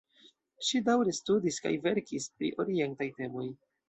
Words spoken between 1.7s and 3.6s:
verkis pri orientaj temoj.